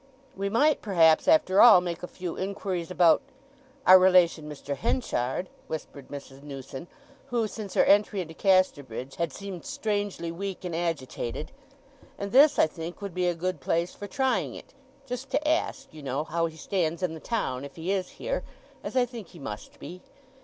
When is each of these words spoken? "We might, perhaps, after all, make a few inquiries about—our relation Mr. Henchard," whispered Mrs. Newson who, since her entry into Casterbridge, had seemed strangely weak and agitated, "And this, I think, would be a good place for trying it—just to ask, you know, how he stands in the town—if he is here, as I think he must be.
"We 0.35 0.49
might, 0.49 0.81
perhaps, 0.81 1.27
after 1.27 1.61
all, 1.61 1.79
make 1.79 2.01
a 2.01 2.07
few 2.07 2.35
inquiries 2.35 2.89
about—our 2.89 3.99
relation 3.99 4.49
Mr. 4.49 4.75
Henchard," 4.75 5.47
whispered 5.67 6.07
Mrs. 6.07 6.41
Newson 6.41 6.87
who, 7.27 7.47
since 7.47 7.75
her 7.75 7.83
entry 7.85 8.19
into 8.19 8.33
Casterbridge, 8.33 9.17
had 9.17 9.31
seemed 9.31 9.63
strangely 9.63 10.31
weak 10.31 10.65
and 10.65 10.75
agitated, 10.75 11.51
"And 12.17 12.31
this, 12.31 12.57
I 12.57 12.65
think, 12.65 12.99
would 12.99 13.13
be 13.13 13.27
a 13.27 13.35
good 13.35 13.59
place 13.61 13.93
for 13.93 14.07
trying 14.07 14.55
it—just 14.55 15.29
to 15.29 15.47
ask, 15.47 15.87
you 15.91 16.01
know, 16.01 16.23
how 16.23 16.47
he 16.47 16.57
stands 16.57 17.03
in 17.03 17.13
the 17.13 17.19
town—if 17.19 17.75
he 17.75 17.91
is 17.91 18.09
here, 18.17 18.43
as 18.83 18.95
I 18.97 19.05
think 19.05 19.27
he 19.27 19.37
must 19.37 19.77
be. 19.77 20.01